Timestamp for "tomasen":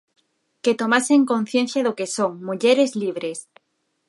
0.81-1.21